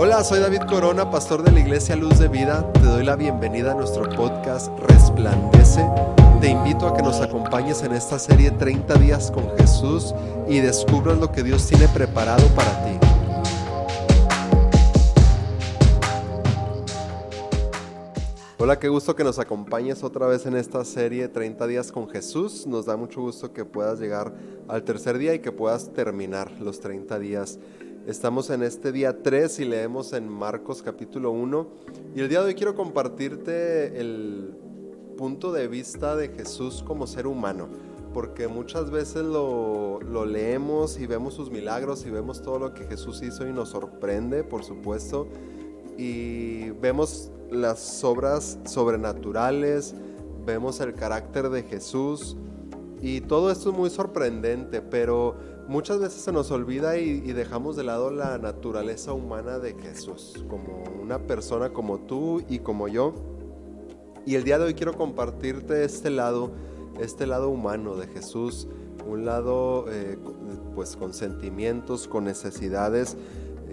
Hola, 0.00 0.22
soy 0.22 0.38
David 0.38 0.60
Corona, 0.68 1.10
pastor 1.10 1.42
de 1.42 1.50
la 1.50 1.58
Iglesia 1.58 1.96
Luz 1.96 2.20
de 2.20 2.28
Vida. 2.28 2.72
Te 2.72 2.82
doy 2.82 3.04
la 3.04 3.16
bienvenida 3.16 3.72
a 3.72 3.74
nuestro 3.74 4.08
podcast 4.08 4.70
Resplandece. 4.78 5.84
Te 6.40 6.50
invito 6.50 6.86
a 6.86 6.94
que 6.94 7.02
nos 7.02 7.20
acompañes 7.20 7.82
en 7.82 7.90
esta 7.90 8.16
serie 8.20 8.52
30 8.52 8.94
días 8.94 9.32
con 9.32 9.50
Jesús 9.58 10.14
y 10.48 10.60
descubras 10.60 11.18
lo 11.18 11.32
que 11.32 11.42
Dios 11.42 11.66
tiene 11.66 11.88
preparado 11.88 12.46
para 12.54 12.84
ti. 12.84 13.08
Hola, 18.58 18.78
qué 18.78 18.86
gusto 18.86 19.16
que 19.16 19.24
nos 19.24 19.40
acompañes 19.40 20.04
otra 20.04 20.28
vez 20.28 20.46
en 20.46 20.54
esta 20.54 20.84
serie 20.84 21.26
30 21.26 21.66
días 21.66 21.90
con 21.90 22.08
Jesús. 22.08 22.68
Nos 22.68 22.86
da 22.86 22.96
mucho 22.96 23.20
gusto 23.20 23.52
que 23.52 23.64
puedas 23.64 23.98
llegar 23.98 24.32
al 24.68 24.84
tercer 24.84 25.18
día 25.18 25.34
y 25.34 25.40
que 25.40 25.50
puedas 25.50 25.92
terminar 25.92 26.52
los 26.60 26.78
30 26.78 27.18
días. 27.18 27.58
Estamos 28.08 28.48
en 28.48 28.62
este 28.62 28.90
día 28.90 29.22
3 29.22 29.58
y 29.58 29.64
leemos 29.66 30.14
en 30.14 30.30
Marcos 30.30 30.82
capítulo 30.82 31.30
1. 31.30 31.68
Y 32.16 32.20
el 32.20 32.30
día 32.30 32.40
de 32.40 32.46
hoy 32.46 32.54
quiero 32.54 32.74
compartirte 32.74 34.00
el 34.00 34.56
punto 35.18 35.52
de 35.52 35.68
vista 35.68 36.16
de 36.16 36.30
Jesús 36.30 36.82
como 36.82 37.06
ser 37.06 37.26
humano. 37.26 37.68
Porque 38.14 38.48
muchas 38.48 38.90
veces 38.90 39.24
lo, 39.24 40.00
lo 40.00 40.24
leemos 40.24 40.98
y 40.98 41.06
vemos 41.06 41.34
sus 41.34 41.50
milagros 41.50 42.06
y 42.06 42.10
vemos 42.10 42.40
todo 42.40 42.58
lo 42.58 42.72
que 42.72 42.84
Jesús 42.84 43.20
hizo 43.20 43.46
y 43.46 43.52
nos 43.52 43.68
sorprende, 43.68 44.42
por 44.42 44.64
supuesto. 44.64 45.28
Y 45.98 46.70
vemos 46.80 47.30
las 47.50 48.02
obras 48.04 48.58
sobrenaturales, 48.64 49.94
vemos 50.46 50.80
el 50.80 50.94
carácter 50.94 51.50
de 51.50 51.62
Jesús. 51.62 52.38
Y 53.02 53.20
todo 53.20 53.50
esto 53.50 53.68
es 53.70 53.76
muy 53.76 53.90
sorprendente, 53.90 54.80
pero 54.80 55.57
muchas 55.68 56.00
veces 56.00 56.22
se 56.22 56.32
nos 56.32 56.50
olvida 56.50 56.96
y, 56.96 57.20
dejamos 57.32 57.76
de 57.76 57.84
lado 57.84 58.10
la 58.10 58.38
naturaleza 58.38 59.12
humana 59.12 59.58
de 59.58 59.74
Jesús, 59.74 60.44
como 60.48 60.82
una 61.00 61.18
persona 61.18 61.70
como 61.70 61.98
tú 61.98 62.42
y 62.48 62.58
como 62.60 62.88
yo. 62.88 63.14
Y 64.26 64.34
el 64.34 64.44
día 64.44 64.58
de 64.58 64.64
hoy 64.64 64.74
quiero 64.74 64.94
compartirte 64.94 65.84
este 65.84 66.10
lado, 66.10 66.50
este 66.98 67.26
lado 67.26 67.50
humano 67.50 67.96
de 67.96 68.06
Jesús, 68.08 68.66
un 69.06 69.24
lado 69.24 69.84
eh, 69.88 70.18
pues 70.74 70.96
con 70.96 71.14
sentimientos, 71.14 72.08
con 72.08 72.24
necesidades. 72.24 73.16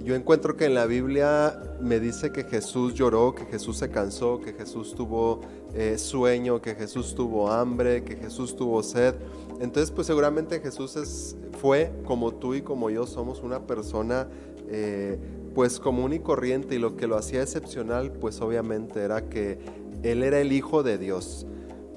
Yo 0.06 0.14
encuentro 0.14 0.56
que 0.56 0.66
en 0.66 0.76
la 0.76 0.86
Biblia 0.86 1.60
me 1.82 2.00
dice 2.00 2.32
que 2.32 2.44
Jesús 2.44 2.94
lloró, 2.94 3.34
que 3.34 3.46
Jesús 3.46 3.78
se 3.78 3.90
cansó, 3.90 4.40
que 4.40 4.54
Jesús 4.54 4.94
tuvo 4.94 5.42
eh, 5.74 5.98
sueño, 5.98 6.62
que 6.62 6.76
Jesús 6.76 7.16
tuvo 7.16 7.52
hambre, 7.52 8.04
que 8.04 8.16
Jesús 8.16 8.56
tuvo 8.56 8.84
sed. 8.84 9.16
Entonces, 9.60 9.90
pues 9.90 10.06
seguramente 10.06 10.60
Jesús 10.60 10.96
es, 10.96 11.36
fue 11.60 11.92
como 12.06 12.36
tú 12.36 12.54
y 12.54 12.62
como 12.62 12.92
yo 12.92 13.08
somos 13.08 13.42
una 13.42 13.66
persona 13.66 14.28
eh, 14.70 15.18
pues 15.56 15.80
común 15.80 16.14
y 16.14 16.20
corriente 16.20 16.76
y 16.76 16.78
lo 16.78 16.96
que 16.96 17.08
lo 17.08 17.18
hacía 17.18 17.42
excepcional 17.42 18.12
pues 18.12 18.42
obviamente 18.42 19.00
era 19.00 19.28
que 19.28 19.58
Él 20.04 20.22
era 20.22 20.40
el 20.40 20.52
Hijo 20.52 20.84
de 20.84 21.00
Dios. 21.00 21.48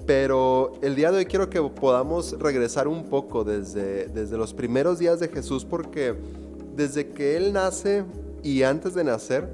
Pero 0.06 0.72
el 0.80 0.94
día 0.94 1.12
de 1.12 1.18
hoy 1.18 1.26
quiero 1.26 1.50
que 1.50 1.60
podamos 1.60 2.38
regresar 2.38 2.88
un 2.88 3.04
poco 3.04 3.44
desde, 3.44 4.06
desde 4.06 4.38
los 4.38 4.54
primeros 4.54 4.98
días 4.98 5.20
de 5.20 5.28
Jesús 5.28 5.66
porque 5.66 6.14
desde 6.78 7.08
que 7.08 7.36
Él 7.36 7.52
nace 7.52 8.04
y 8.44 8.62
antes 8.62 8.94
de 8.94 9.02
nacer, 9.02 9.48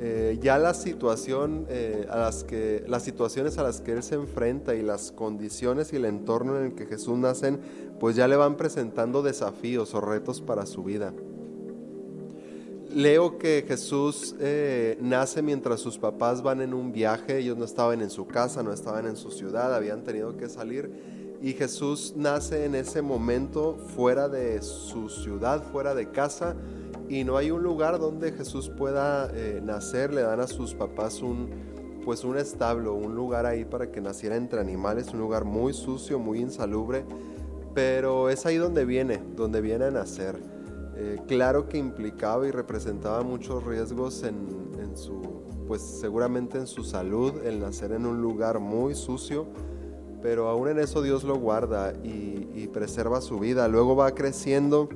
eh, 0.00 0.38
ya 0.40 0.58
la 0.58 0.74
situación 0.74 1.66
eh, 1.68 2.06
a 2.08 2.18
las 2.18 2.44
que 2.44 2.84
las 2.86 3.02
situaciones 3.02 3.58
a 3.58 3.64
las 3.64 3.80
que 3.80 3.94
él 3.94 4.04
se 4.04 4.14
enfrenta 4.14 4.76
y 4.76 4.82
las 4.82 5.10
condiciones 5.10 5.92
y 5.92 5.96
el 5.96 6.04
entorno 6.04 6.56
en 6.56 6.66
el 6.66 6.74
que 6.76 6.86
Jesús 6.86 7.18
nace 7.18 7.58
pues 7.98 8.14
ya 8.14 8.28
le 8.28 8.36
van 8.36 8.56
presentando 8.56 9.22
desafíos 9.22 9.94
o 9.94 10.00
retos 10.00 10.40
para 10.40 10.66
su 10.66 10.84
vida. 10.84 11.12
Leo 12.94 13.38
que 13.38 13.64
Jesús 13.66 14.36
eh, 14.38 14.98
nace 15.00 15.42
mientras 15.42 15.80
sus 15.80 15.98
papás 15.98 16.42
van 16.42 16.60
en 16.60 16.74
un 16.74 16.92
viaje, 16.92 17.38
ellos 17.38 17.58
no 17.58 17.64
estaban 17.64 18.00
en 18.00 18.10
su 18.10 18.28
casa, 18.28 18.62
no 18.62 18.72
estaban 18.72 19.04
en 19.04 19.16
su 19.16 19.32
ciudad, 19.32 19.74
habían 19.74 20.04
tenido 20.04 20.36
que 20.36 20.48
salir 20.48 20.92
y 21.42 21.52
Jesús 21.54 22.14
nace 22.16 22.64
en 22.64 22.74
ese 22.74 23.02
momento 23.02 23.76
fuera 23.96 24.28
de 24.28 24.60
su 24.62 25.08
ciudad, 25.08 25.62
fuera 25.72 25.94
de 25.94 26.10
casa 26.10 26.56
y 27.08 27.24
no 27.24 27.36
hay 27.36 27.50
un 27.50 27.62
lugar 27.62 27.98
donde 27.98 28.32
Jesús 28.32 28.70
pueda 28.70 29.30
eh, 29.34 29.60
nacer, 29.62 30.12
le 30.12 30.22
dan 30.22 30.40
a 30.40 30.46
sus 30.46 30.74
papás 30.74 31.22
un 31.22 31.78
pues 32.08 32.24
un 32.24 32.38
establo, 32.38 32.94
un 32.94 33.14
lugar 33.14 33.44
ahí 33.44 33.66
para 33.66 33.90
que 33.92 34.00
naciera 34.00 34.34
entre 34.34 34.60
animales, 34.60 35.12
un 35.12 35.18
lugar 35.20 35.44
muy 35.44 35.74
sucio, 35.74 36.18
muy 36.18 36.38
insalubre, 36.38 37.04
pero 37.74 38.30
es 38.30 38.46
ahí 38.46 38.56
donde 38.56 38.86
viene, 38.86 39.22
donde 39.36 39.60
viene 39.60 39.84
a 39.84 39.90
nacer. 39.90 40.40
Eh, 40.96 41.20
claro 41.28 41.68
que 41.68 41.76
implicaba 41.76 42.48
y 42.48 42.50
representaba 42.50 43.22
muchos 43.22 43.62
riesgos 43.62 44.22
en, 44.22 44.96
su, 44.96 45.20
pues 45.66 45.82
seguramente 45.82 46.56
en 46.56 46.66
su 46.66 46.82
salud, 46.82 47.44
el 47.44 47.60
nacer 47.60 47.92
en 47.92 48.06
un 48.06 48.22
lugar 48.22 48.58
muy 48.58 48.94
sucio, 48.94 49.46
pero 50.22 50.48
aún 50.48 50.68
en 50.68 50.78
eso 50.78 51.02
Dios 51.02 51.24
lo 51.24 51.36
guarda 51.36 51.92
y, 52.02 52.68
preserva 52.72 53.20
su 53.20 53.38
vida. 53.38 53.68
Luego 53.68 53.96
va 53.96 54.14
creciendo 54.14 54.88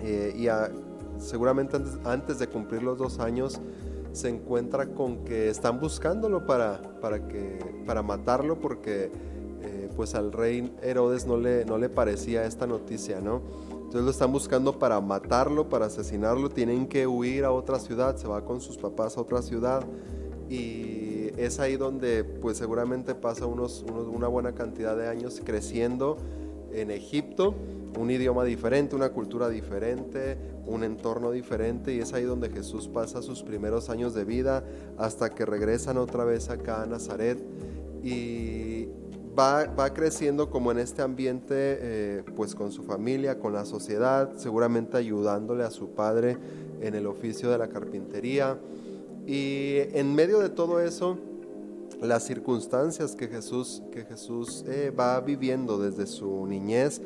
eh, 0.00 0.32
y 0.36 0.46
seguramente 1.24 1.78
antes, 2.04 2.38
de 2.38 2.46
cumplir 2.48 2.82
los 2.82 2.98
dos 2.98 3.18
años 3.18 3.60
se 4.12 4.28
encuentra 4.28 4.86
con 4.86 5.24
que 5.24 5.48
están 5.48 5.80
buscándolo 5.80 6.46
para, 6.46 6.80
para, 7.00 7.26
que, 7.26 7.58
para 7.84 8.02
matarlo 8.02 8.60
porque 8.60 9.10
eh, 9.62 9.90
pues 9.96 10.14
al 10.14 10.30
rey 10.30 10.72
Herodes 10.82 11.26
no 11.26 11.36
le, 11.36 11.64
no 11.64 11.78
le 11.78 11.88
parecía 11.88 12.44
esta 12.44 12.66
noticia, 12.66 13.20
¿no? 13.20 13.42
Entonces 13.70 14.02
lo 14.06 14.10
están 14.10 14.32
buscando 14.32 14.78
para 14.78 15.00
matarlo, 15.00 15.68
para 15.68 15.86
asesinarlo, 15.86 16.48
tienen 16.48 16.86
que 16.86 17.06
huir 17.06 17.44
a 17.44 17.52
otra 17.52 17.78
ciudad, 17.78 18.16
se 18.16 18.26
va 18.26 18.44
con 18.44 18.60
sus 18.60 18.76
papás 18.76 19.16
a 19.16 19.20
otra 19.20 19.40
ciudad. 19.40 19.84
Y 20.48 21.30
es 21.36 21.60
ahí 21.60 21.76
donde 21.76 22.24
pues 22.24 22.58
seguramente 22.58 23.14
pasa 23.14 23.46
unos, 23.46 23.84
una 24.12 24.28
buena 24.28 24.52
cantidad 24.52 24.96
de 24.96 25.08
años 25.08 25.40
creciendo 25.44 26.16
en 26.72 26.90
Egipto, 26.90 27.54
un 27.98 28.10
idioma 28.10 28.44
diferente, 28.44 28.96
una 28.96 29.10
cultura 29.10 29.48
diferente, 29.48 30.36
un 30.66 30.84
entorno 30.84 31.30
diferente 31.30 31.94
y 31.94 32.00
es 32.00 32.12
ahí 32.12 32.24
donde 32.24 32.50
Jesús 32.50 32.88
pasa 32.88 33.22
sus 33.22 33.42
primeros 33.42 33.90
años 33.90 34.14
de 34.14 34.24
vida 34.24 34.64
hasta 34.98 35.30
que 35.30 35.44
regresan 35.44 35.98
otra 35.98 36.24
vez 36.24 36.50
acá 36.50 36.82
a 36.82 36.86
Nazaret 36.86 37.38
y 38.02 38.88
va, 39.38 39.66
va 39.66 39.92
creciendo 39.92 40.50
como 40.50 40.70
en 40.70 40.78
este 40.78 41.02
ambiente 41.02 41.54
eh, 41.56 42.24
pues 42.36 42.54
con 42.54 42.72
su 42.72 42.82
familia, 42.82 43.38
con 43.38 43.52
la 43.52 43.64
sociedad, 43.64 44.32
seguramente 44.36 44.96
ayudándole 44.96 45.64
a 45.64 45.70
su 45.70 45.90
padre 45.90 46.36
en 46.80 46.94
el 46.94 47.06
oficio 47.06 47.50
de 47.50 47.58
la 47.58 47.68
carpintería. 47.68 48.58
Y 49.26 49.76
en 49.92 50.14
medio 50.14 50.40
de 50.40 50.50
todo 50.50 50.80
eso 50.80 51.18
las 52.00 52.24
circunstancias 52.24 53.14
que 53.14 53.28
Jesús, 53.28 53.82
que 53.90 54.04
Jesús 54.04 54.64
eh, 54.66 54.92
va 54.96 55.20
viviendo 55.20 55.78
desde 55.78 56.06
su 56.06 56.46
niñez, 56.46 57.00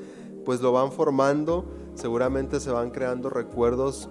pues 0.44 0.60
lo 0.60 0.72
van 0.72 0.92
formando, 0.92 1.64
seguramente 1.94 2.60
se 2.60 2.70
van 2.70 2.90
creando 2.90 3.30
recuerdos 3.30 4.08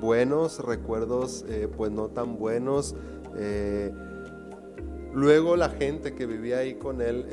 buenos, 0.00 0.58
recuerdos 0.58 1.44
eh, 1.48 1.68
pues 1.74 1.90
no 1.90 2.08
tan 2.08 2.36
buenos. 2.38 2.94
Eh, 3.36 3.92
luego 5.12 5.56
la 5.56 5.70
gente 5.70 6.14
que 6.14 6.26
vivía 6.26 6.58
ahí 6.58 6.74
con 6.74 7.00
él, 7.00 7.26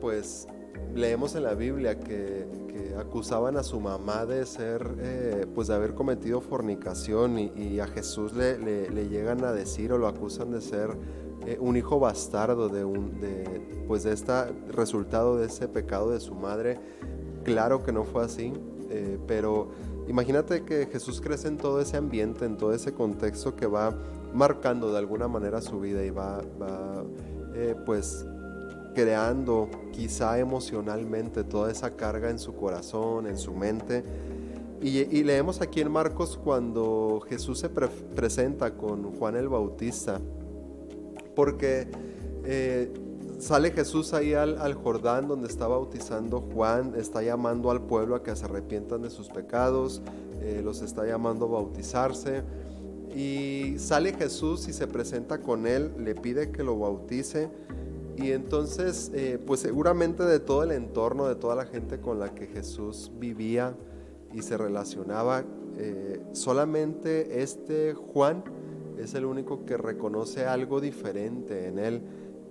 pues 0.00 0.46
leemos 0.94 1.34
en 1.34 1.44
la 1.44 1.54
Biblia 1.54 1.98
que, 1.98 2.64
acusaban 2.98 3.56
a 3.56 3.64
su 3.64 3.80
mamá 3.80 4.24
de 4.24 4.46
ser, 4.46 5.48
pues 5.52 5.66
de 5.66 5.74
haber 5.74 5.94
cometido 5.94 6.40
fornicación 6.40 7.38
y, 7.38 7.80
a 7.80 7.88
Jesús 7.88 8.34
le, 8.34 8.56
le, 8.58 9.08
llegan 9.08 9.44
a 9.44 9.52
decir 9.52 9.92
o 9.92 9.98
lo 9.98 10.06
acusan 10.06 10.52
de 10.52 10.60
ser 10.60 10.96
eh, 11.46 11.58
un 11.60 11.76
hijo 11.76 12.00
bastardo 12.00 12.70
de, 12.70 12.84
un, 12.84 13.20
de, 13.20 13.84
pues 13.86 14.02
de 14.04 14.14
este 14.14 14.32
resultado 14.68 15.36
de 15.36 15.46
ese 15.46 15.68
pecado 15.68 16.10
de 16.10 16.20
su 16.20 16.34
madre. 16.34 16.80
Claro 17.44 17.82
que 17.82 17.92
no 17.92 18.04
fue 18.04 18.24
así, 18.24 18.52
eh, 18.90 19.18
pero 19.26 19.68
imagínate 20.08 20.64
que 20.64 20.86
Jesús 20.86 21.20
crece 21.20 21.48
en 21.48 21.58
todo 21.58 21.80
ese 21.80 21.96
ambiente, 21.96 22.44
en 22.44 22.56
todo 22.56 22.72
ese 22.72 22.92
contexto 22.92 23.54
que 23.54 23.66
va 23.66 23.94
marcando 24.32 24.90
de 24.90 24.98
alguna 24.98 25.28
manera 25.28 25.60
su 25.60 25.80
vida 25.80 26.04
y 26.04 26.10
va, 26.10 26.42
eh, 27.54 27.74
pues 27.86 28.26
creando 28.94 29.68
quizá 29.92 30.38
emocionalmente 30.38 31.44
toda 31.44 31.70
esa 31.70 31.96
carga 31.96 32.30
en 32.30 32.38
su 32.38 32.54
corazón, 32.54 33.26
en 33.26 33.38
su 33.38 33.52
mente. 33.52 34.04
Y, 34.80 35.22
leemos 35.22 35.62
aquí 35.62 35.80
en 35.80 35.90
Marcos 35.90 36.36
cuando 36.36 37.24
Jesús 37.26 37.58
se 37.58 37.70
presenta 37.70 38.76
con 38.76 39.16
Juan 39.16 39.34
el 39.34 39.48
Bautista 39.48 40.20
porque 41.34 41.88
eh, 42.44 42.92
sale 43.38 43.70
Jesús 43.72 44.12
ahí 44.12 44.34
al, 44.34 44.74
Jordán 44.74 45.28
donde 45.28 45.48
está 45.48 45.66
bautizando 45.66 46.40
Juan, 46.40 46.94
está 46.96 47.22
llamando 47.22 47.70
al 47.70 47.82
pueblo 47.82 48.16
a 48.16 48.22
que 48.22 48.34
se 48.34 48.44
arrepientan 48.44 49.02
de 49.02 49.10
sus 49.10 49.28
pecados, 49.28 50.02
eh, 50.40 50.60
los 50.64 50.82
está 50.82 51.06
llamando 51.06 51.46
a 51.46 51.48
bautizarse. 51.48 52.42
Y 53.14 53.78
sale 53.78 54.12
Jesús 54.12 54.66
y 54.68 54.72
se 54.72 54.86
presenta 54.86 55.40
con 55.40 55.66
él, 55.66 55.92
le 55.98 56.14
pide 56.14 56.50
que 56.50 56.64
lo 56.64 56.78
bautice. 56.78 57.48
Y 58.16 58.32
entonces, 58.32 59.10
eh, 59.14 59.38
pues 59.44 59.60
seguramente 59.60 60.24
de 60.24 60.40
todo 60.40 60.62
el 60.62 60.72
entorno, 60.72 61.26
de 61.26 61.36
toda 61.36 61.54
la 61.54 61.66
gente 61.66 62.00
con 62.00 62.18
la 62.18 62.34
que 62.34 62.46
Jesús 62.46 63.10
vivía 63.18 63.76
y 64.32 64.42
se 64.42 64.56
relacionaba, 64.56 65.44
eh, 65.76 66.20
solamente 66.32 67.42
este 67.42 67.94
Juan 67.94 68.44
es 68.98 69.14
el 69.14 69.24
único 69.24 69.64
que 69.64 69.76
reconoce 69.76 70.46
algo 70.46 70.80
diferente 70.80 71.66
en 71.66 71.78
él 71.78 72.02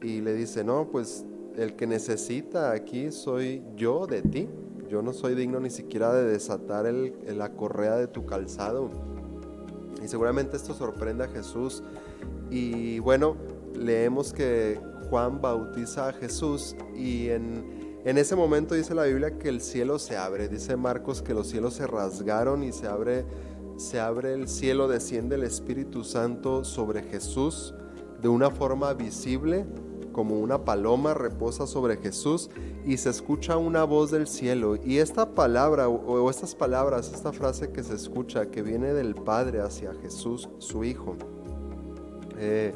y 0.04 0.20
le 0.20 0.34
dice, 0.34 0.64
no, 0.64 0.90
pues 0.92 1.26
el 1.56 1.76
que 1.76 1.88
necesita 1.88 2.72
aquí 2.72 3.12
soy 3.12 3.64
yo 3.76 4.06
de 4.06 4.22
ti. 4.22 4.50
Yo 4.90 5.02
no 5.02 5.14
soy 5.14 5.34
digno 5.34 5.60
ni 5.60 5.70
siquiera 5.70 6.14
de 6.14 6.26
desatar 6.26 6.86
el, 6.86 7.16
la 7.38 7.54
correa 7.54 7.96
de 7.96 8.08
tu 8.08 8.26
calzado. 8.26 8.90
Y 10.04 10.08
seguramente 10.08 10.58
esto 10.58 10.74
sorprende 10.74 11.24
a 11.24 11.28
Jesús. 11.30 11.84
Y 12.52 13.00
bueno, 13.00 13.38
leemos 13.76 14.34
que 14.34 14.80
Juan 15.10 15.42
bautiza 15.42 16.10
a 16.10 16.14
Jesús 16.14 16.76
y 16.96 17.30
en, 17.30 18.02
en 18.04 18.18
ese 18.18 18.36
momento 18.36 18.76
dice 18.76 18.94
la 18.94 19.06
Biblia 19.06 19.38
que 19.38 19.48
el 19.48 19.62
cielo 19.62 20.00
se 20.00 20.18
abre. 20.18 20.50
Dice 20.50 20.76
Marcos 20.76 21.22
que 21.22 21.34
los 21.34 21.48
cielos 21.48 21.76
se 21.76 21.88
rasgaron 21.88 22.64
y 22.64 22.74
se 22.74 22.88
abre, 22.88 23.26
se 23.78 24.02
abre 24.02 24.34
el 24.34 24.50
cielo, 24.50 24.90
desciende 24.90 25.36
el 25.36 25.44
Espíritu 25.44 26.04
Santo 26.04 26.66
sobre 26.66 27.04
Jesús 27.04 27.74
de 28.22 28.30
una 28.30 28.50
forma 28.52 28.94
visible 28.94 29.66
como 30.14 30.40
una 30.40 30.64
paloma 30.64 31.14
reposa 31.14 31.68
sobre 31.68 31.98
Jesús 31.98 32.50
y 32.86 32.96
se 32.98 33.10
escucha 33.10 33.58
una 33.58 33.84
voz 33.84 34.12
del 34.12 34.28
cielo. 34.28 34.78
Y 34.78 35.00
esta 35.00 35.36
palabra 35.36 35.90
o 35.90 36.30
estas 36.30 36.56
palabras, 36.56 37.12
esta 37.14 37.34
frase 37.34 37.72
que 37.72 37.84
se 37.84 37.96
escucha, 37.96 38.46
que 38.46 38.62
viene 38.62 38.94
del 38.94 39.16
Padre 39.16 39.60
hacia 39.60 39.94
Jesús, 39.96 40.48
su 40.60 40.86
Hijo, 40.86 41.18
eh, 42.38 42.74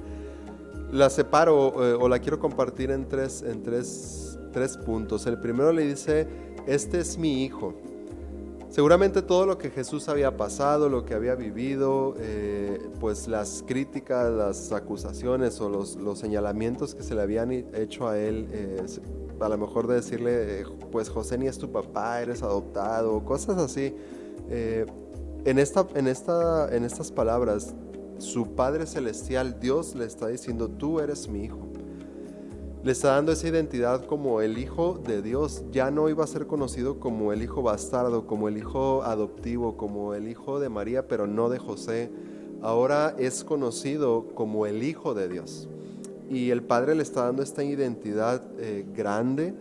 la 0.92 1.10
separo 1.10 1.86
eh, 1.86 1.94
o 2.00 2.08
la 2.08 2.20
quiero 2.20 2.40
compartir 2.40 2.92
en 2.92 3.08
tres, 3.08 3.42
en 3.42 3.64
tres, 3.64 4.40
tres 4.54 4.78
puntos. 4.78 5.26
El 5.28 5.40
primero 5.40 5.72
le 5.72 5.86
dice, 5.86 6.28
este 6.66 7.00
es 7.00 7.18
mi 7.18 7.44
Hijo. 7.44 7.74
Seguramente 8.78 9.24
todo 9.24 9.48
lo 9.48 9.58
que 9.58 9.72
Jesús 9.72 10.08
había 10.08 10.38
pasado, 10.38 10.88
lo 10.88 11.04
que 11.04 11.16
había 11.16 11.34
vivido, 11.34 12.14
eh, 12.20 12.80
pues 13.00 13.28
las 13.28 13.64
críticas, 13.66 14.32
las 14.32 14.72
acusaciones 14.72 15.60
o 15.62 15.68
los, 15.68 16.20
señalamientos 16.20 16.94
que 16.94 17.02
se 17.02 17.16
le 17.16 17.24
habían 17.24 17.52
hecho 17.52 18.08
a 18.08 18.20
él, 18.20 18.48
eh, 18.52 18.86
a 19.40 19.50
lo 19.50 19.58
mejor 19.58 19.88
de 19.88 19.96
decirle, 19.96 20.64
pues 20.92 21.10
José 21.10 21.40
ni 21.40 21.48
es 21.48 21.58
tu 21.58 21.72
papá, 21.72 22.22
eres 22.22 22.44
adoptado, 22.44 23.26
cosas 23.26 23.58
así. 23.58 23.96
Eh, 24.48 24.86
en, 25.46 25.58
esta, 25.58 25.88
en, 25.96 26.06
esta, 26.06 26.70
en 26.72 26.84
estas 26.84 27.12
palabras, 27.12 27.74
su 28.20 28.54
Padre 28.54 28.86
Celestial, 28.86 29.60
Dios 29.60 29.96
le 29.96 30.06
está 30.06 30.28
diciendo, 30.28 30.70
tú 30.70 31.00
eres 31.00 31.28
mi 31.28 31.46
hijo 31.46 31.67
le 32.88 32.94
está 32.94 33.10
dando 33.16 33.34
esa 33.34 33.50
identidad 33.50 34.06
como 34.06 34.40
el 34.40 34.58
hijo 34.58 34.98
de 35.06 35.22
Dios. 35.22 35.66
Ya 35.74 35.92
no 35.92 36.08
iba 36.08 36.24
a 36.24 36.28
ser 36.28 36.48
conocido 36.48 37.02
como 37.02 37.34
el 37.34 37.44
hijo 37.44 37.62
bastardo, 37.62 38.26
como 38.26 38.48
el 38.48 38.58
hijo 38.58 39.04
adoptivo, 39.04 39.76
como 39.76 40.14
el 40.14 40.30
hijo 40.30 40.62
de 40.62 40.70
María, 40.70 41.06
pero 41.06 41.28
no 41.28 41.50
de 41.50 41.60
José. 41.60 42.10
Ahora 42.62 43.14
es 43.20 43.44
conocido 43.44 44.28
como 44.34 44.66
el 44.66 44.84
hijo 44.84 45.14
de 45.14 45.28
Dios. 45.28 45.68
Y 46.30 46.50
el 46.52 46.64
Padre 46.64 46.96
le 46.96 47.04
está 47.04 47.26
dando 47.26 47.44
esta 47.44 47.62
identidad 47.62 48.42
eh, 48.58 48.86
grande 48.96 49.54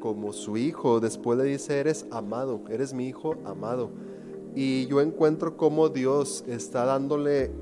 como 0.00 0.32
su 0.32 0.56
hijo. 0.56 0.98
Después 0.98 1.38
le 1.38 1.44
dice, 1.44 1.78
eres 1.78 2.06
amado, 2.10 2.60
eres 2.68 2.92
mi 2.92 3.06
hijo 3.06 3.36
amado. 3.44 3.90
Y 4.56 4.86
yo 4.86 5.00
encuentro 5.00 5.56
cómo 5.56 5.90
Dios 5.90 6.42
está 6.48 6.84
dándole 6.84 7.52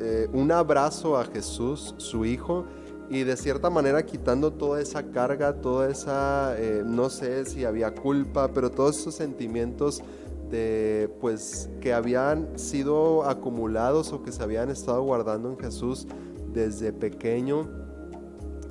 eh, 0.00 0.28
un 0.34 0.52
abrazo 0.52 1.16
a 1.16 1.24
Jesús, 1.24 1.94
su 1.96 2.26
hijo, 2.26 2.66
y 3.10 3.24
de 3.24 3.36
cierta 3.36 3.70
manera 3.70 4.04
quitando 4.04 4.52
toda 4.52 4.80
esa 4.80 5.02
carga, 5.10 5.54
toda 5.54 5.88
esa, 5.88 6.54
eh, 6.58 6.82
no 6.84 7.08
sé 7.08 7.46
si 7.46 7.64
había 7.64 7.94
culpa, 7.94 8.48
pero 8.52 8.70
todos 8.70 8.98
esos 8.98 9.14
sentimientos 9.14 10.02
de, 10.50 11.10
pues, 11.20 11.70
que 11.80 11.92
habían 11.92 12.58
sido 12.58 13.24
acumulados 13.24 14.12
o 14.12 14.22
que 14.22 14.32
se 14.32 14.42
habían 14.42 14.70
estado 14.70 15.02
guardando 15.02 15.50
en 15.50 15.58
Jesús 15.58 16.06
desde 16.52 16.92
pequeño, 16.92 17.68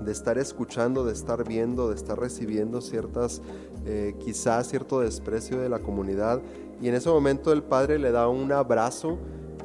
de 0.04 0.12
estar 0.12 0.38
escuchando, 0.38 1.04
de 1.04 1.14
estar 1.14 1.44
viendo, 1.48 1.90
de 1.90 1.96
estar 1.96 2.20
recibiendo 2.20 2.82
ciertas, 2.82 3.42
eh, 3.86 4.16
quizás 4.20 4.68
cierto 4.68 5.00
desprecio 5.00 5.60
de 5.60 5.70
la 5.70 5.80
comunidad. 5.80 6.42
Y 6.80 6.88
en 6.88 6.96
ese 6.96 7.10
momento 7.10 7.52
el 7.52 7.64
Padre 7.64 7.98
le 7.98 8.12
da 8.12 8.28
un 8.28 8.52
abrazo, 8.52 9.18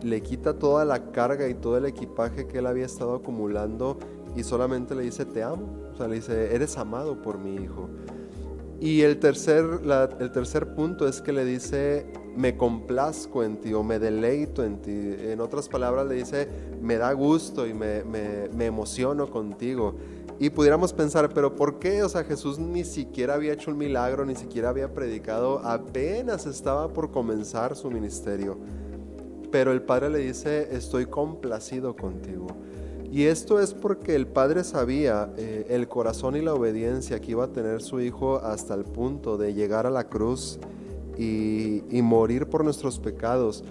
le 0.02 0.22
quita 0.22 0.58
toda 0.58 0.84
la 0.84 1.12
carga 1.12 1.48
y 1.48 1.54
todo 1.54 1.76
el 1.76 1.84
equipaje 1.84 2.46
que 2.46 2.58
él 2.58 2.66
había 2.66 2.86
estado 2.86 3.14
acumulando 3.14 3.98
y 4.37 4.43
solamente 4.43 4.94
le 4.94 5.02
dice 5.02 5.25
te 5.25 5.43
amo, 5.43 5.90
o 5.93 5.96
sea, 5.96 6.08
le 6.08 6.17
dice 6.17 6.55
eres 6.55 6.76
amado 6.79 7.20
por 7.20 7.38
mi 7.38 7.56
hijo. 7.56 7.88
Y 8.81 9.02
el 9.02 9.20
tercer, 9.20 9.64
el 10.19 10.32
tercer 10.32 10.75
punto 10.75 11.06
es 11.06 11.20
que 11.20 11.32
le 11.32 11.44
dice 11.44 12.12
me 12.34 12.56
complazco 12.56 13.44
en 13.44 13.58
ti 13.61 13.73
o 13.75 13.84
me 13.84 13.99
deleito 13.99 14.64
en 14.64 14.82
ti. 14.82 14.90
En 14.90 15.40
otras 15.40 15.69
palabras 15.69 16.06
le 16.06 16.17
dice 16.17 16.49
me 16.81 16.96
da 16.96 17.12
gusto 17.12 17.67
y 17.67 17.75
me, 17.75 18.02
me, 18.02 18.49
me 18.49 18.67
emociono 18.67 19.31
contigo. 19.31 19.94
Y 20.43 20.50
pudiéramos 20.50 20.93
pensar, 20.93 21.32
pero 21.32 21.55
¿por 21.55 21.79
qué? 21.79 22.02
O 22.02 22.08
sea, 22.08 22.25
Jesús 22.25 22.58
ni 22.58 22.82
siquiera 22.82 23.34
había 23.34 23.52
hecho 23.52 23.70
un 23.70 23.79
milagro, 23.79 24.26
ni 24.26 24.34
siquiera 24.34 24.70
había 24.70 24.93
predicado, 24.93 25.61
apenas 25.61 26.46
estaba 26.46 26.93
por 26.93 27.12
comenzar 27.12 27.76
su 27.76 27.88
ministerio. 27.88 28.58
Pero 29.52 29.70
el 29.70 29.82
Padre 29.82 30.11
le 30.11 30.19
dice, 30.19 30.75
estoy 30.75 31.06
complacido 31.06 31.94
contigo. 31.94 32.49
Y 33.12 33.26
esto 33.26 33.61
es 33.61 33.75
porque 33.75 34.14
el 34.14 34.26
padre 34.26 34.64
sabía 34.64 35.31
eh, 35.37 35.67
el 35.69 35.87
corazón 35.87 36.35
y 36.35 36.41
la 36.41 36.55
obediencia 36.55 37.20
que 37.20 37.32
iba 37.32 37.44
a 37.44 37.49
tener 37.49 37.82
su 37.82 38.00
hijo 38.00 38.38
hasta 38.38 38.73
el 38.73 38.85
punto 38.85 39.37
de 39.37 39.53
llegar 39.53 39.87
a 39.87 39.91
la 39.91 40.09
cruz 40.09 40.59
y, 41.19 41.82
morir 42.03 42.47
por 42.47 42.64
nuestros 42.64 42.99
pecados. 42.99 43.64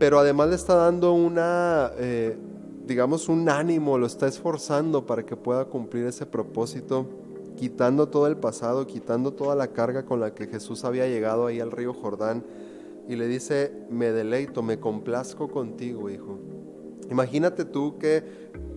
Pero 0.00 0.18
además 0.18 0.48
le 0.48 0.56
está 0.56 0.74
dando 0.74 1.12
una, 1.12 1.92
eh, 1.98 2.36
digamos, 2.84 3.28
un 3.28 3.48
ánimo, 3.48 3.96
lo 3.96 4.06
está 4.06 4.26
esforzando 4.26 5.06
para 5.06 5.24
que 5.24 5.36
pueda 5.36 5.66
cumplir 5.66 6.06
ese 6.06 6.26
propósito, 6.26 7.06
quitando 7.54 8.08
todo 8.08 8.26
el 8.26 8.36
pasado, 8.36 8.88
quitando 8.88 9.34
toda 9.34 9.54
la 9.54 9.68
carga 9.68 10.04
con 10.04 10.18
la 10.18 10.34
que 10.34 10.48
Jesús 10.48 10.84
había 10.84 11.06
llegado 11.06 11.46
ahí 11.46 11.60
al 11.60 11.70
río 11.70 11.94
Jordán. 11.94 12.42
Y 13.08 13.14
le 13.14 13.28
dice, 13.28 13.86
me 13.88 14.10
deleito, 14.10 14.64
me 14.64 14.80
complazco 14.80 15.46
contigo, 15.48 16.10
hijo. 16.10 16.40
Imagínate 17.10 17.64
tú 17.64 17.96
qué 17.98 18.22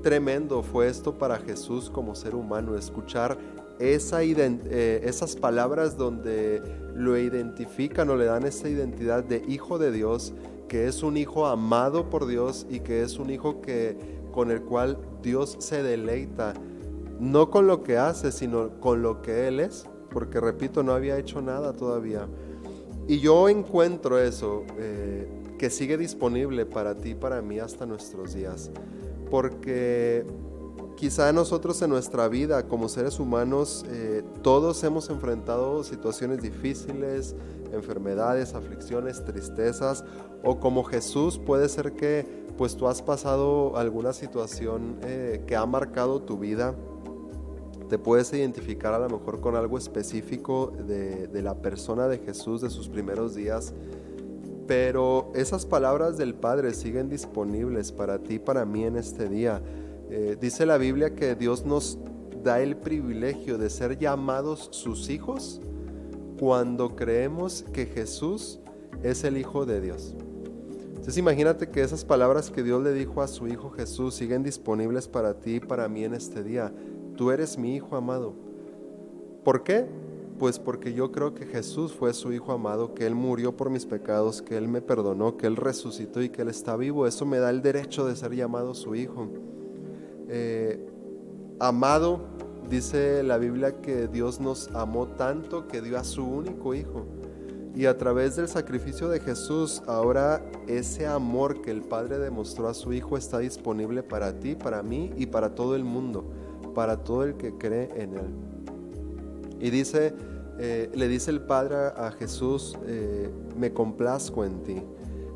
tremendo 0.01 0.63
fue 0.63 0.87
esto 0.87 1.17
para 1.17 1.37
Jesús 1.37 1.89
como 1.89 2.15
ser 2.15 2.35
humano, 2.35 2.75
escuchar 2.77 3.37
eh, 3.83 5.01
esas 5.03 5.35
palabras 5.35 5.97
donde 5.97 6.61
lo 6.93 7.17
identifican 7.17 8.09
o 8.09 8.15
le 8.15 8.25
dan 8.25 8.45
esa 8.45 8.69
identidad 8.69 9.23
de 9.23 9.43
hijo 9.47 9.79
de 9.79 9.91
Dios, 9.91 10.33
que 10.67 10.87
es 10.87 11.01
un 11.01 11.17
hijo 11.17 11.47
amado 11.47 12.09
por 12.09 12.27
Dios 12.27 12.67
y 12.69 12.81
que 12.81 13.01
es 13.01 13.17
un 13.17 13.31
hijo 13.31 13.59
que, 13.61 13.97
con 14.31 14.51
el 14.51 14.61
cual 14.61 14.97
Dios 15.23 15.57
se 15.59 15.81
deleita, 15.81 16.53
no 17.19 17.49
con 17.49 17.65
lo 17.65 17.81
que 17.81 17.97
hace, 17.97 18.31
sino 18.31 18.79
con 18.79 19.01
lo 19.01 19.21
que 19.21 19.47
Él 19.47 19.59
es, 19.59 19.85
porque 20.11 20.39
repito, 20.39 20.83
no 20.83 20.93
había 20.93 21.17
hecho 21.17 21.41
nada 21.41 21.73
todavía. 21.73 22.27
Y 23.07 23.19
yo 23.19 23.49
encuentro 23.49 24.19
eso. 24.19 24.63
Eh, 24.77 25.40
que 25.61 25.69
sigue 25.69 25.95
disponible 25.95 26.65
para 26.65 26.97
ti 26.97 27.09
y 27.09 27.13
para 27.13 27.39
mí 27.43 27.59
hasta 27.59 27.85
nuestros 27.85 28.33
días. 28.33 28.71
Porque 29.29 30.25
quizá 30.95 31.31
nosotros 31.33 31.79
en 31.83 31.91
nuestra 31.91 32.27
vida 32.27 32.67
como 32.67 32.89
seres 32.89 33.19
humanos 33.19 33.85
eh, 33.87 34.23
todos 34.41 34.83
hemos 34.83 35.11
enfrentado 35.11 35.83
situaciones 35.83 36.41
difíciles, 36.41 37.35
enfermedades, 37.71 38.55
aflicciones, 38.55 39.23
tristezas 39.23 40.03
o 40.43 40.59
como 40.59 40.83
Jesús 40.83 41.37
puede 41.37 41.69
ser 41.69 41.93
que 41.93 42.25
pues 42.57 42.75
tú 42.75 42.87
has 42.87 43.03
pasado 43.03 43.77
alguna 43.77 44.13
situación 44.13 44.97
eh, 45.03 45.43
que 45.45 45.55
ha 45.55 45.67
marcado 45.67 46.23
tu 46.23 46.39
vida. 46.39 46.73
Te 47.87 47.99
puedes 47.99 48.33
identificar 48.33 48.95
a 48.95 48.99
lo 48.99 49.09
mejor 49.19 49.41
con 49.41 49.55
algo 49.55 49.77
específico 49.77 50.73
de, 50.87 51.27
de 51.27 51.41
la 51.43 51.53
persona 51.61 52.07
de 52.07 52.17
Jesús 52.17 52.61
de 52.61 52.71
sus 52.71 52.89
primeros 52.89 53.35
días 53.35 53.75
pero 54.71 55.33
esas 55.35 55.65
palabras 55.65 56.17
del 56.17 56.33
Padre 56.33 56.73
siguen 56.73 57.09
disponibles 57.09 57.91
para 57.91 58.19
ti 58.19 58.35
y 58.35 58.39
para 58.39 58.63
mí 58.63 58.85
en 58.85 58.95
este 58.95 59.27
día. 59.27 59.61
Eh, 60.09 60.37
dice 60.39 60.65
la 60.65 60.77
Biblia 60.77 61.13
que 61.13 61.35
Dios 61.35 61.65
nos 61.65 61.99
da 62.41 62.61
el 62.61 62.77
privilegio 62.77 63.57
de 63.57 63.69
ser 63.69 63.99
llamados 63.99 64.69
sus 64.71 65.09
hijos 65.09 65.59
cuando 66.39 66.95
creemos 66.95 67.65
que 67.73 67.85
Jesús 67.85 68.61
es 69.03 69.25
el 69.25 69.35
Hijo 69.35 69.65
de 69.65 69.81
Dios. 69.81 70.15
Entonces 70.87 71.17
imagínate 71.17 71.67
que 71.67 71.81
esas 71.81 72.05
palabras 72.05 72.49
que 72.49 72.63
Dios 72.63 72.81
le 72.81 72.93
dijo 72.93 73.21
a 73.21 73.27
su 73.27 73.49
Hijo 73.49 73.71
Jesús 73.71 74.15
siguen 74.15 74.41
disponibles 74.41 75.09
para 75.09 75.33
ti 75.33 75.55
y 75.55 75.59
para 75.59 75.89
mí 75.89 76.05
en 76.05 76.13
este 76.13 76.43
día. 76.43 76.73
Tú 77.17 77.29
eres 77.31 77.57
mi 77.57 77.75
Hijo 77.75 77.97
amado. 77.97 78.35
¿Por 79.43 79.63
qué? 79.63 79.85
Pues 80.41 80.57
porque 80.57 80.93
yo 80.93 81.11
creo 81.11 81.35
que 81.35 81.45
Jesús 81.45 81.93
fue 81.93 82.15
su 82.15 82.33
Hijo 82.33 82.51
amado, 82.51 82.95
que 82.95 83.05
Él 83.05 83.13
murió 83.13 83.55
por 83.55 83.69
mis 83.69 83.85
pecados, 83.85 84.41
que 84.41 84.57
Él 84.57 84.67
me 84.67 84.81
perdonó, 84.81 85.37
que 85.37 85.45
Él 85.45 85.55
resucitó 85.55 86.19
y 86.19 86.29
que 86.29 86.41
Él 86.41 86.47
está 86.47 86.75
vivo. 86.75 87.05
Eso 87.05 87.27
me 87.27 87.37
da 87.37 87.51
el 87.51 87.61
derecho 87.61 88.07
de 88.07 88.15
ser 88.15 88.33
llamado 88.33 88.73
su 88.73 88.95
Hijo. 88.95 89.27
Eh, 90.29 90.83
amado, 91.59 92.21
dice 92.67 93.21
la 93.21 93.37
Biblia 93.37 93.81
que 93.81 94.07
Dios 94.07 94.39
nos 94.39 94.69
amó 94.73 95.09
tanto 95.09 95.67
que 95.67 95.79
dio 95.79 95.99
a 95.99 96.03
su 96.03 96.25
único 96.25 96.73
Hijo. 96.73 97.05
Y 97.75 97.85
a 97.85 97.95
través 97.99 98.35
del 98.35 98.47
sacrificio 98.47 99.09
de 99.09 99.19
Jesús, 99.19 99.83
ahora 99.85 100.43
ese 100.65 101.05
amor 101.05 101.61
que 101.61 101.69
el 101.69 101.83
Padre 101.83 102.17
demostró 102.17 102.67
a 102.67 102.73
su 102.73 102.93
Hijo 102.93 103.15
está 103.15 103.37
disponible 103.37 104.01
para 104.01 104.39
ti, 104.39 104.55
para 104.55 104.81
mí 104.81 105.13
y 105.17 105.27
para 105.27 105.53
todo 105.53 105.75
el 105.75 105.83
mundo, 105.83 106.25
para 106.73 106.97
todo 107.03 107.25
el 107.25 107.35
que 107.35 107.59
cree 107.59 107.91
en 107.95 108.15
Él. 108.15 108.60
Y 109.61 109.69
dice, 109.69 110.13
eh, 110.59 110.89
le 110.93 111.07
dice 111.07 111.31
el 111.31 111.41
Padre 111.41 111.75
a 111.75 112.11
Jesús, 112.17 112.77
eh, 112.85 113.29
me 113.55 113.71
complazco 113.71 114.43
en 114.43 114.63
ti. 114.63 114.83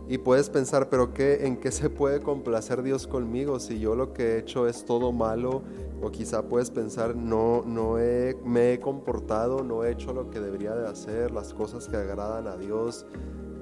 Y 0.08 0.20
puedes 0.20 0.50
pensar, 0.50 0.90
pero 0.90 1.14
qué, 1.14 1.46
¿en 1.48 1.58
qué 1.58 1.72
se 1.72 1.90
puede 1.90 2.20
complacer 2.20 2.84
Dios 2.84 3.08
conmigo 3.08 3.60
si 3.60 3.80
yo 3.80 3.96
lo 3.96 4.14
que 4.14 4.34
he 4.34 4.38
hecho 4.40 4.68
es 4.68 4.86
todo 4.86 5.12
malo? 5.12 5.64
O 6.02 6.12
quizá 6.12 6.44
puedes 6.44 6.70
pensar, 6.70 7.16
no, 7.16 7.64
no 7.66 7.96
me 8.44 8.74
he 8.74 8.80
comportado, 8.80 9.64
no 9.64 9.84
he 9.84 9.92
hecho 9.92 10.14
lo 10.14 10.30
que 10.30 10.40
debería 10.40 10.76
de 10.76 10.88
hacer, 10.88 11.32
las 11.32 11.54
cosas 11.54 11.88
que 11.88 11.98
agradan 11.98 12.48
a 12.48 12.56
Dios. 12.56 13.08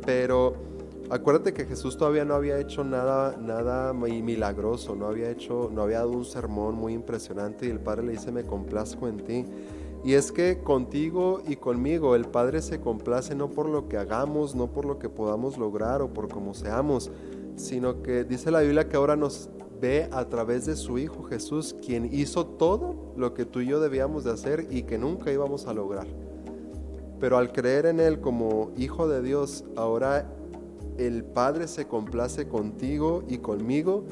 Pero 0.05 0.55
acuérdate 1.09 1.53
que 1.53 1.63
Jesús 1.63 1.97
todavía 1.97 2.25
no 2.25 2.33
había 2.33 2.59
hecho 2.59 2.83
nada, 2.83 3.37
nada 3.37 3.93
milagroso, 3.93 4.95
no 4.95 5.07
había 5.07 5.29
hecho, 5.29 5.69
no 5.71 5.81
había 5.81 5.99
dado 5.99 6.11
un 6.11 6.25
sermón 6.25 6.75
muy 6.75 6.93
impresionante 6.93 7.67
y 7.67 7.69
el 7.69 7.79
Padre 7.79 8.03
le 8.03 8.11
dice, 8.13 8.33
me 8.33 8.45
complazco 8.45 9.07
en 9.07 9.17
ti. 9.17 9.45
Y 10.03 10.15
es 10.15 10.31
que 10.31 10.59
contigo 10.59 11.41
y 11.47 11.55
conmigo 11.55 12.15
el 12.15 12.25
Padre 12.25 12.61
se 12.61 12.81
complace 12.81 13.35
no 13.35 13.49
por 13.49 13.69
lo 13.69 13.87
que 13.87 13.97
hagamos, 13.97 14.53
no 14.53 14.67
por 14.67 14.85
lo 14.85 14.99
que 14.99 15.07
podamos 15.07 15.57
lograr 15.57 16.01
o 16.01 16.13
por 16.13 16.27
cómo 16.27 16.53
seamos, 16.53 17.09
sino 17.55 18.01
que 18.01 18.25
dice 18.25 18.51
la 18.51 18.59
Biblia 18.61 18.89
que 18.89 18.97
ahora 18.97 19.15
nos 19.15 19.49
ve 19.79 20.09
a 20.11 20.25
través 20.25 20.65
de 20.65 20.75
su 20.75 20.97
Hijo 20.97 21.23
Jesús, 21.23 21.75
quien 21.85 22.09
hizo 22.13 22.45
todo 22.45 23.13
lo 23.15 23.33
que 23.33 23.45
tú 23.45 23.61
y 23.61 23.67
yo 23.67 23.79
debíamos 23.79 24.25
de 24.25 24.31
hacer 24.31 24.67
y 24.69 24.83
que 24.83 24.97
nunca 24.97 25.31
íbamos 25.31 25.67
a 25.67 25.73
lograr. 25.73 26.07
Pero 27.19 27.37
al 27.37 27.53
creer 27.53 27.85
en 27.85 28.01
Él 28.01 28.19
como 28.19 28.71
Hijo 28.75 29.07
de 29.07 29.21
Dios, 29.21 29.63
ahora 29.77 30.29
el 30.97 31.23
Padre 31.23 31.69
se 31.69 31.87
complace 31.87 32.47
contigo 32.47 33.23
y 33.29 33.37
conmigo 33.37 34.03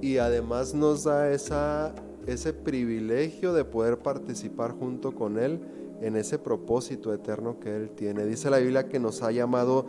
y 0.00 0.18
además 0.18 0.74
nos 0.74 1.04
da 1.04 1.30
esa 1.30 1.94
ese 2.26 2.52
privilegio 2.52 3.52
de 3.52 3.64
poder 3.64 3.98
participar 3.98 4.72
junto 4.72 5.14
con 5.14 5.38
Él 5.38 5.60
en 6.00 6.16
ese 6.16 6.38
propósito 6.38 7.14
eterno 7.14 7.58
que 7.58 7.74
Él 7.74 7.90
tiene. 7.90 8.26
Dice 8.26 8.50
la 8.50 8.58
Biblia 8.58 8.88
que 8.88 8.98
nos 8.98 9.22
ha 9.22 9.30
llamado, 9.30 9.86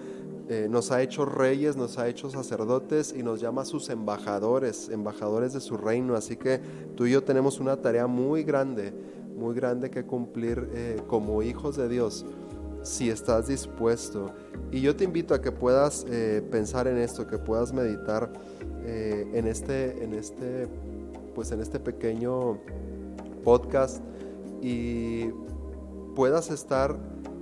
eh, 0.47 0.67
nos 0.69 0.91
ha 0.91 1.01
hecho 1.01 1.25
reyes, 1.25 1.75
nos 1.75 1.97
ha 1.97 2.07
hecho 2.07 2.29
sacerdotes 2.29 3.13
y 3.17 3.23
nos 3.23 3.41
llama 3.41 3.65
sus 3.65 3.89
embajadores, 3.89 4.89
embajadores 4.89 5.53
de 5.53 5.59
su 5.59 5.77
reino. 5.77 6.15
Así 6.15 6.37
que 6.37 6.61
tú 6.95 7.05
y 7.05 7.11
yo 7.11 7.23
tenemos 7.23 7.59
una 7.59 7.81
tarea 7.81 8.07
muy 8.07 8.43
grande, 8.43 8.93
muy 9.35 9.55
grande 9.55 9.89
que 9.89 10.05
cumplir 10.05 10.69
eh, 10.73 11.01
como 11.07 11.43
hijos 11.43 11.75
de 11.75 11.89
Dios 11.89 12.25
si 12.83 13.09
estás 13.09 13.47
dispuesto. 13.47 14.27
Y 14.71 14.79
yo 14.79 14.95
te 14.95 15.03
invito 15.03 15.33
a 15.33 15.41
que 15.41 15.51
puedas 15.51 16.05
eh, 16.09 16.41
pensar 16.51 16.87
en 16.87 16.97
esto, 16.97 17.27
que 17.27 17.37
puedas 17.37 17.73
meditar 17.73 18.31
en, 18.89 19.47
este, 19.47 20.01
en 20.01 20.13
este 20.13 20.65
pues 21.37 21.51
en 21.51 21.61
este 21.61 21.79
pequeño 21.79 22.57
podcast 23.43 24.01
y 24.59 25.27
puedas 26.15 26.49
estar 26.49 26.97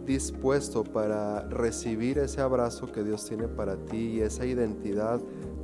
dispuesto 0.05 0.83
para 0.83 1.47
recibir 1.47 2.19
ese 2.19 2.41
abrazo 2.41 2.91
que 2.91 3.03
Dios 3.03 3.23
tiene 3.25 3.47
para 3.47 3.77
ti 3.77 4.17
y 4.17 4.19
esa 4.19 4.45
identidad 4.45 5.21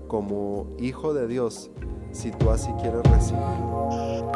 como 0.08 0.70
hijo 0.80 1.14
de 1.14 1.28
Dios, 1.28 1.72
si 2.14 2.32
tú 2.32 2.52
así 2.52 2.72
quieres 2.82 3.04
recibirlo. 3.04 4.32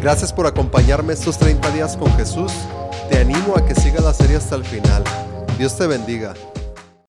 Gracias 0.00 0.32
por 0.32 0.46
acompañarme 0.46 1.14
estos 1.14 1.38
30 1.38 1.72
días 1.72 1.96
con 1.96 2.12
Jesús. 2.12 2.52
Te 3.10 3.18
animo 3.18 3.56
a 3.56 3.66
que 3.66 3.74
sigas 3.74 4.04
la 4.04 4.14
serie 4.14 4.36
hasta 4.36 4.54
el 4.54 4.64
final. 4.64 5.02
Dios 5.58 5.76
te 5.76 5.88
bendiga. 5.88 6.34